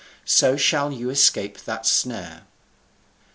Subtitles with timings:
[0.25, 2.47] So shall you escape that snare."